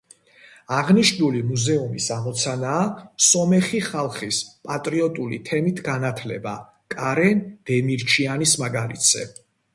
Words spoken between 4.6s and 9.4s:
პატრიოტული თემით განათლება კარენ დემირჩიანის მაგალითზე.